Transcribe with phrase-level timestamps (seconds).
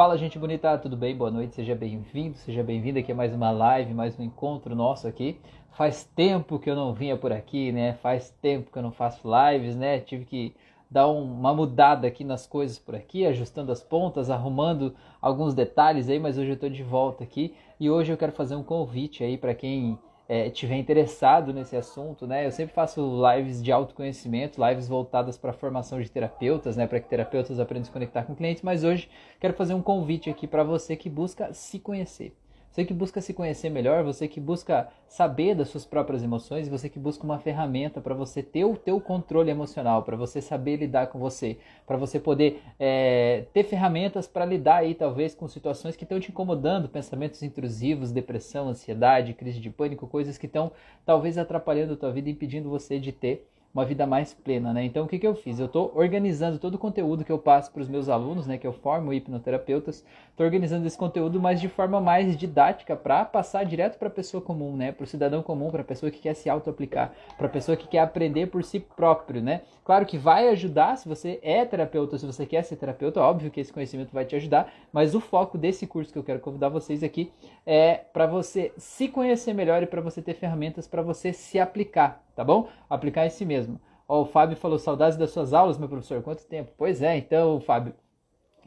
[0.00, 1.14] Fala gente bonita, tudo bem?
[1.14, 5.06] Boa noite, seja bem-vindo, seja bem-vinda aqui a mais uma live, mais um encontro nosso
[5.06, 5.38] aqui.
[5.72, 7.92] Faz tempo que eu não vinha por aqui, né?
[7.92, 10.00] Faz tempo que eu não faço lives, né?
[10.00, 10.56] Tive que
[10.90, 16.18] dar uma mudada aqui nas coisas por aqui, ajustando as pontas, arrumando alguns detalhes aí,
[16.18, 19.36] mas hoje eu estou de volta aqui e hoje eu quero fazer um convite aí
[19.36, 19.98] para quem
[20.30, 22.46] é, tiver interessado nesse assunto, né?
[22.46, 26.86] Eu sempre faço lives de autoconhecimento, lives voltadas para a formação de terapeutas, né?
[26.86, 28.62] Para que terapeutas aprendam a se conectar com clientes.
[28.62, 32.32] Mas hoje quero fazer um convite aqui para você que busca se conhecer.
[32.70, 36.88] Você que busca se conhecer melhor, você que busca saber das suas próprias emoções, você
[36.88, 41.08] que busca uma ferramenta para você ter o teu controle emocional, para você saber lidar
[41.08, 46.04] com você, para você poder é, ter ferramentas para lidar aí talvez com situações que
[46.04, 50.70] estão te incomodando, pensamentos intrusivos, depressão, ansiedade, crise de pânico, coisas que estão
[51.04, 54.84] talvez atrapalhando a tua vida, impedindo você de ter uma vida mais plena, né?
[54.84, 55.58] Então o que, que eu fiz?
[55.58, 58.58] Eu estou organizando todo o conteúdo que eu passo para os meus alunos, né?
[58.58, 63.64] Que eu formo hipnoterapeutas, estou organizando esse conteúdo, mas de forma mais didática para passar
[63.64, 64.90] direto para a pessoa comum, né?
[64.90, 67.86] Para o cidadão comum, para a pessoa que quer se auto-aplicar, para a pessoa que
[67.86, 69.62] quer aprender por si próprio, né?
[69.84, 73.60] Claro que vai ajudar se você é terapeuta, se você quer ser terapeuta, óbvio que
[73.60, 77.02] esse conhecimento vai te ajudar, mas o foco desse curso que eu quero convidar vocês
[77.02, 77.32] aqui
[77.66, 82.22] é para você se conhecer melhor e para você ter ferramentas para você se aplicar,
[82.34, 82.68] tá bom?
[82.88, 83.59] Aplicar em si mesmo.
[84.08, 86.22] Ó, o Fábio falou saudades das suas aulas, meu professor.
[86.22, 86.72] Quanto tempo?
[86.76, 87.94] Pois é, então, Fábio,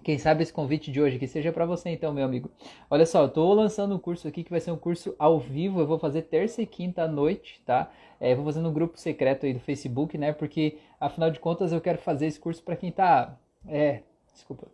[0.03, 2.51] quem sabe esse convite de hoje que seja para você então, meu amigo.
[2.89, 5.79] Olha só, eu tô lançando um curso aqui que vai ser um curso ao vivo.
[5.79, 7.89] Eu vou fazer terça e quinta à noite, tá?
[8.19, 10.33] É, vou fazer no grupo secreto aí do Facebook, né?
[10.33, 14.01] Porque afinal de contas eu quero fazer esse curso para quem tá, é,
[14.33, 14.67] desculpa.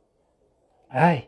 [0.90, 1.28] Ai,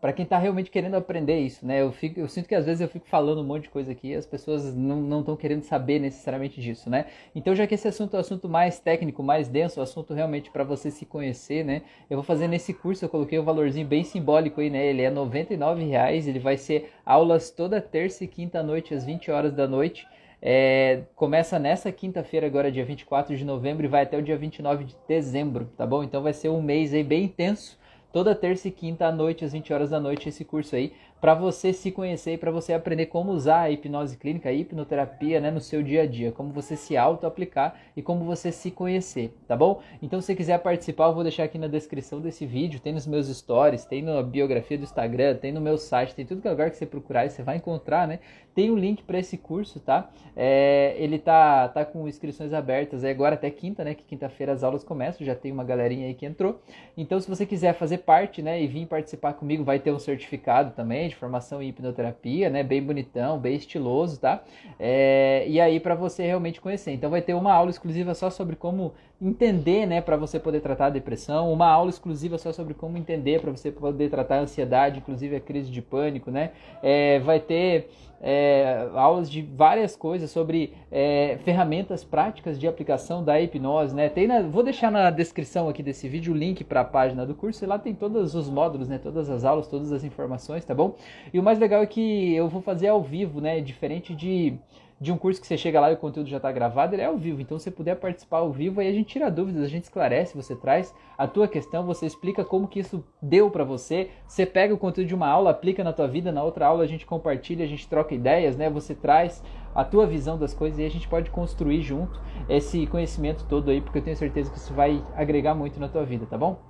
[0.00, 1.82] para quem está realmente querendo aprender isso, né?
[1.82, 4.08] Eu, fico, eu sinto que às vezes eu fico falando um monte de coisa aqui
[4.08, 7.06] e as pessoas não estão querendo saber necessariamente disso, né?
[7.34, 10.50] Então, já que esse assunto é um assunto mais técnico, mais denso, um assunto realmente
[10.50, 11.82] para você se conhecer, né?
[12.08, 14.86] Eu vou fazer nesse curso, eu coloquei um valorzinho bem simbólico aí, né?
[14.86, 19.30] Ele é R$ reais, ele vai ser aulas toda terça e quinta noite, às 20
[19.30, 20.06] horas da noite.
[20.42, 24.84] É, começa nessa quinta-feira, agora dia 24 de novembro, e vai até o dia 29
[24.84, 26.02] de dezembro, tá bom?
[26.02, 27.78] Então vai ser um mês aí bem intenso
[28.12, 31.34] toda terça e quinta à noite, às 20 horas da noite, esse curso aí, para
[31.34, 35.50] você se conhecer e para você aprender como usar a hipnose clínica, a hipnoterapia, né,
[35.50, 39.54] no seu dia a dia, como você se auto-aplicar e como você se conhecer, tá
[39.54, 39.80] bom?
[40.00, 43.06] Então, se você quiser participar, eu vou deixar aqui na descrição desse vídeo, tem nos
[43.06, 46.50] meus stories, tem na biografia do Instagram, tem no meu site, tem tudo que é
[46.50, 48.20] lugar que você procurar e você vai encontrar, né?
[48.54, 50.10] Tem um link para esse curso, tá?
[50.34, 53.94] É, ele tá, tá com inscrições abertas é agora até quinta, né?
[53.94, 56.60] Que quinta-feira as aulas começam, já tem uma galerinha aí que entrou.
[56.96, 60.72] Então, se você quiser fazer parte, né, e vir participar comigo, vai ter um certificado
[60.72, 62.62] também de formação em hipnoterapia, né?
[62.62, 64.42] Bem bonitão, bem estiloso, tá?
[64.78, 66.92] É, e aí para você realmente conhecer.
[66.92, 70.86] Então vai ter uma aula exclusiva só sobre como entender, né, para você poder tratar
[70.86, 74.98] a depressão, uma aula exclusiva só sobre como entender para você poder tratar a ansiedade,
[74.98, 76.52] inclusive a crise de pânico, né?
[76.82, 77.90] É, vai ter
[78.22, 84.08] é, aulas de várias coisas sobre é, ferramentas práticas de aplicação da hipnose, né?
[84.08, 87.34] Tem na, vou deixar na descrição aqui desse vídeo o link para a página do
[87.34, 88.98] curso e lá tem todos os módulos, né?
[88.98, 90.94] Todas as aulas, todas as informações, tá bom?
[91.32, 93.60] E o mais legal é que eu vou fazer ao vivo, né?
[93.60, 94.58] Diferente de
[95.00, 97.06] de um curso que você chega lá e o conteúdo já está gravado, ele é
[97.06, 97.40] ao vivo.
[97.40, 100.36] Então, se você puder participar ao vivo, aí a gente tira dúvidas, a gente esclarece,
[100.36, 104.10] você traz a tua questão, você explica como que isso deu para você.
[104.26, 106.86] Você pega o conteúdo de uma aula, aplica na tua vida, na outra aula a
[106.86, 108.68] gente compartilha, a gente troca ideias, né?
[108.68, 109.42] Você traz
[109.74, 113.80] a tua visão das coisas e a gente pode construir junto esse conhecimento todo aí,
[113.80, 116.69] porque eu tenho certeza que isso vai agregar muito na tua vida, tá bom?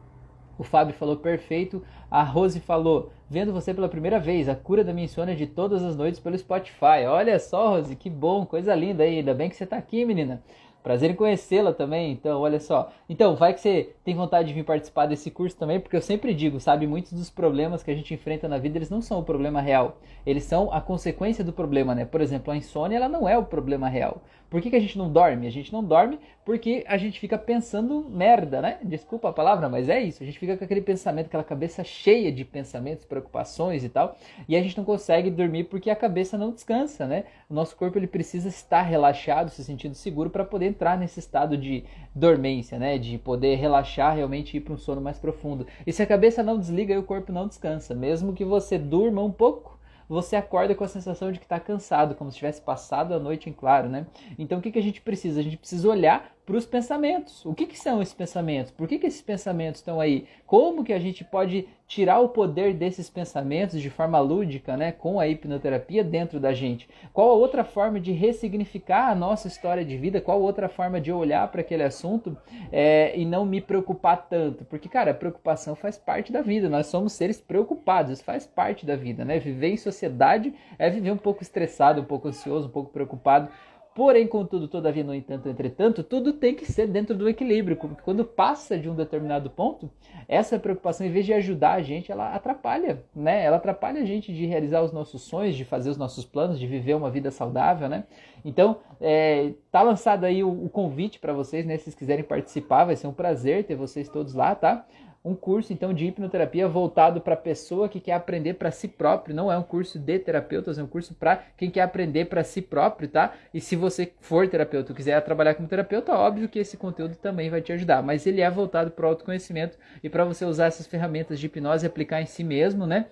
[0.61, 1.83] O Fábio falou perfeito.
[2.11, 5.83] A Rose falou: vendo você pela primeira vez, a cura da minha insônia de todas
[5.83, 7.07] as noites pelo Spotify.
[7.09, 9.21] Olha só, Rose, que bom, coisa linda aí.
[9.21, 10.43] Ainda bem que você está aqui, menina.
[10.83, 12.91] Prazer em conhecê-la também, então, olha só.
[13.09, 16.33] Então, vai que você tem vontade de vir participar desse curso também, porque eu sempre
[16.33, 19.25] digo, sabe, muitos dos problemas que a gente enfrenta na vida, eles não são o
[19.25, 19.99] problema real.
[20.25, 22.05] Eles são a consequência do problema, né?
[22.05, 24.23] Por exemplo, a insônia, ela não é o problema real.
[24.51, 25.47] Por que, que a gente não dorme?
[25.47, 28.79] A gente não dorme porque a gente fica pensando merda, né?
[28.83, 30.21] Desculpa a palavra, mas é isso.
[30.21, 34.17] A gente fica com aquele pensamento, aquela cabeça cheia de pensamentos, preocupações e tal,
[34.49, 37.25] e a gente não consegue dormir porque a cabeça não descansa, né?
[37.49, 41.57] O nosso corpo ele precisa estar relaxado, se sentindo seguro para poder entrar nesse estado
[41.57, 41.85] de
[42.15, 42.99] dormência, né?
[42.99, 45.67] De poder relaxar realmente e ir para um sono mais profundo.
[45.87, 49.23] E se a cabeça não desliga, aí o corpo não descansa, mesmo que você durma
[49.23, 49.81] um pouco
[50.11, 53.49] você acorda com a sensação de que está cansado, como se tivesse passado a noite
[53.49, 54.07] em claro, né?
[54.37, 55.39] Então o que, que a gente precisa?
[55.39, 57.47] A gente precisa olhar para os pensamentos.
[57.47, 58.73] O que, que são esses pensamentos?
[58.73, 60.27] Por que, que esses pensamentos estão aí?
[60.45, 65.21] Como que a gente pode tirar o poder desses pensamentos de forma lúdica, né, com
[65.21, 66.89] a hipnoterapia dentro da gente?
[67.13, 70.21] Qual a outra forma de ressignificar a nossa história de vida?
[70.21, 72.37] Qual outra forma de olhar para aquele assunto
[72.73, 74.65] é, e não me preocupar tanto?
[74.65, 76.69] Porque, cara, a preocupação faz parte da vida.
[76.69, 79.39] Nós somos seres preocupados, isso faz parte da vida, né?
[79.39, 83.49] Viver em sociedade é viver um pouco estressado, um pouco ansioso, um pouco preocupado
[83.95, 87.77] Porém, contudo, todavia, no entanto, entretanto, tudo tem que ser dentro do equilíbrio.
[87.77, 89.91] Porque quando passa de um determinado ponto,
[90.29, 93.45] essa preocupação, em vez de ajudar a gente, ela atrapalha, né?
[93.45, 96.67] Ela atrapalha a gente de realizar os nossos sonhos, de fazer os nossos planos, de
[96.69, 98.05] viver uma vida saudável, né?
[98.45, 101.77] Então, é, tá lançado aí o, o convite para vocês, né?
[101.77, 104.87] Se vocês quiserem participar, vai ser um prazer ter vocês todos lá, tá?
[105.23, 109.35] um curso então de hipnoterapia voltado para a pessoa que quer aprender para si próprio,
[109.35, 112.63] não é um curso de terapeutas, é um curso para quem quer aprender para si
[112.63, 113.35] próprio, tá?
[113.53, 117.61] E se você for terapeuta quiser trabalhar como terapeuta, óbvio que esse conteúdo também vai
[117.61, 121.39] te ajudar, mas ele é voltado para o autoconhecimento e para você usar essas ferramentas
[121.39, 123.07] de hipnose e aplicar em si mesmo, né?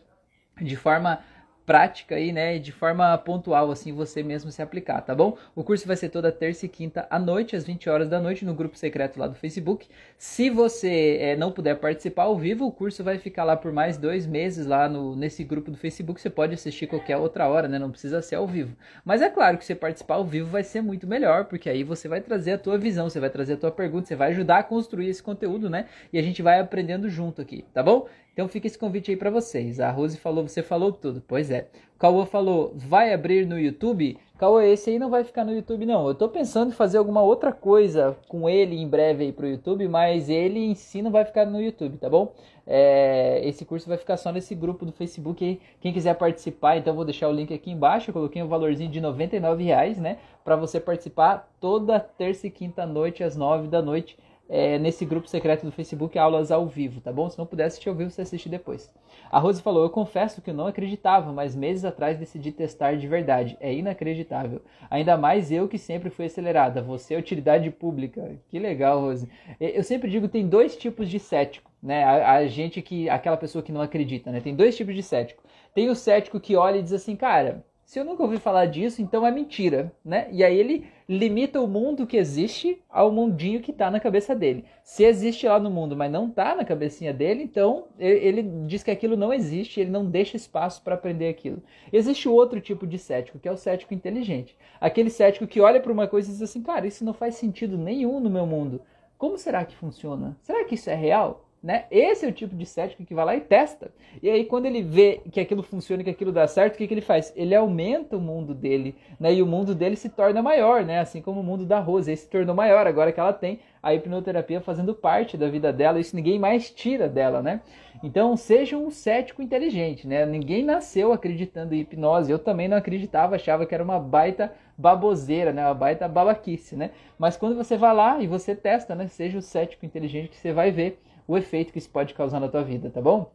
[0.60, 1.20] De forma
[1.68, 5.36] prática aí, né, de forma pontual, assim, você mesmo se aplicar, tá bom?
[5.54, 8.42] O curso vai ser toda terça e quinta à noite, às 20 horas da noite,
[8.42, 9.86] no grupo secreto lá do Facebook.
[10.16, 13.98] Se você é, não puder participar ao vivo, o curso vai ficar lá por mais
[13.98, 16.18] dois meses lá no, nesse grupo do Facebook.
[16.18, 17.78] Você pode assistir qualquer outra hora, né?
[17.78, 18.74] Não precisa ser ao vivo.
[19.04, 22.08] Mas é claro que você participar ao vivo vai ser muito melhor, porque aí você
[22.08, 24.62] vai trazer a tua visão, você vai trazer a tua pergunta, você vai ajudar a
[24.62, 25.84] construir esse conteúdo, né?
[26.10, 28.08] E a gente vai aprendendo junto aqui, tá bom?
[28.38, 29.80] Então fica esse convite aí para vocês.
[29.80, 31.20] A Rose falou, você falou tudo.
[31.26, 31.66] Pois é.
[31.96, 34.16] O Cauã falou, vai abrir no YouTube?
[34.38, 36.06] Cauã, esse aí não vai ficar no YouTube não.
[36.06, 39.88] Eu tô pensando em fazer alguma outra coisa com ele em breve aí pro YouTube,
[39.88, 42.32] mas ele em si não vai ficar no YouTube, tá bom?
[42.64, 45.60] É, esse curso vai ficar só nesse grupo do Facebook aí.
[45.80, 48.10] Quem quiser participar, então vou deixar o link aqui embaixo.
[48.10, 50.18] Eu coloquei um valorzinho de 99 reais, né?
[50.44, 54.16] Para você participar toda terça e quinta noite às 9 da noite
[54.48, 57.28] é, nesse grupo secreto do Facebook aulas ao vivo, tá bom?
[57.28, 58.92] Se não puder assistir ao vivo, você assiste depois.
[59.30, 63.56] A Rose falou: Eu confesso que não acreditava, mas meses atrás decidi testar de verdade.
[63.60, 64.62] É inacreditável.
[64.90, 66.80] Ainda mais eu que sempre fui acelerada.
[66.80, 68.38] Você é utilidade pública.
[68.48, 69.28] Que legal, Rose.
[69.60, 72.04] Eu sempre digo: tem dois tipos de cético, né?
[72.04, 73.08] A, a gente que.
[73.10, 74.40] aquela pessoa que não acredita, né?
[74.40, 75.42] Tem dois tipos de cético.
[75.74, 79.00] Tem o cético que olha e diz assim, cara, se eu nunca ouvi falar disso,
[79.00, 80.28] então é mentira, né?
[80.30, 84.66] E aí ele limita o mundo que existe ao mundinho que está na cabeça dele.
[84.84, 88.90] Se existe lá no mundo, mas não está na cabecinha dele, então ele diz que
[88.90, 91.62] aquilo não existe, ele não deixa espaço para aprender aquilo.
[91.90, 94.54] Existe outro tipo de cético, que é o cético inteligente.
[94.78, 97.78] Aquele cético que olha para uma coisa e diz assim, cara, isso não faz sentido
[97.78, 98.82] nenhum no meu mundo.
[99.16, 100.36] Como será que funciona?
[100.42, 101.47] Será que isso é real?
[101.60, 101.86] Né?
[101.90, 103.90] Esse é o tipo de cético que vai lá e testa.
[104.22, 106.94] E aí, quando ele vê que aquilo funciona, que aquilo dá certo, o que, que
[106.94, 107.32] ele faz?
[107.34, 109.34] Ele aumenta o mundo dele, né?
[109.34, 111.00] E o mundo dele se torna maior, né?
[111.00, 114.60] Assim como o mundo da Rose, se tornou maior agora que ela tem a hipnoterapia
[114.60, 117.60] fazendo parte da vida dela, isso ninguém mais tira dela, né?
[118.04, 120.24] Então, seja um cético inteligente, né?
[120.24, 122.30] Ninguém nasceu acreditando em hipnose.
[122.30, 125.64] Eu também não acreditava, achava que era uma baita baboseira, né?
[125.64, 126.92] Uma baita babaquice, né?
[127.18, 129.08] Mas quando você vai lá e você testa, né?
[129.08, 132.48] Seja o cético inteligente que você vai ver o efeito que isso pode causar na
[132.48, 133.30] tua vida, tá bom?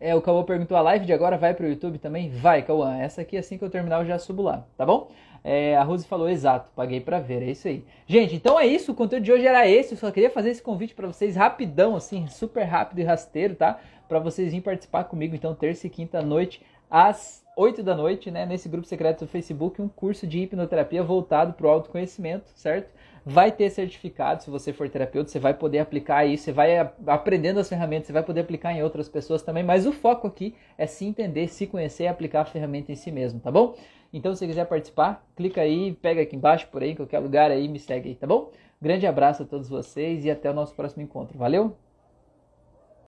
[0.00, 2.30] É, o Cauã perguntou, a live de agora vai para o YouTube também?
[2.30, 2.96] Vai, Cauã.
[2.96, 5.10] Essa aqui, assim que eu terminar, eu já subo lá, tá bom?
[5.42, 7.84] É, a Rose falou, exato, paguei para ver, é isso aí.
[8.06, 10.62] Gente, então é isso, o conteúdo de hoje era esse, eu só queria fazer esse
[10.62, 13.80] convite para vocês rapidão, assim, super rápido e rasteiro, tá?
[14.08, 18.46] Para vocês virem participar comigo, então, terça e quinta noite, às 8 da noite, né,
[18.46, 22.90] nesse grupo secreto do Facebook, um curso de hipnoterapia voltado para o autoconhecimento, certo?
[23.24, 27.60] Vai ter certificado se você for terapeuta, você vai poder aplicar isso, você vai aprendendo
[27.60, 30.86] as ferramentas, você vai poder aplicar em outras pessoas também, mas o foco aqui é
[30.86, 33.74] se entender, se conhecer e aplicar a ferramenta em si mesmo, tá bom?
[34.12, 37.50] Então, se você quiser participar, clica aí, pega aqui embaixo, por aí, em qualquer lugar
[37.50, 38.50] aí, me segue aí, tá bom?
[38.82, 41.38] Grande abraço a todos vocês e até o nosso próximo encontro.
[41.38, 41.76] Valeu?